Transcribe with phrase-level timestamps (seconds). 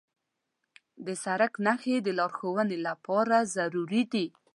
[1.05, 4.25] د سړک نښې د لارښوونې لپاره ضروري دي.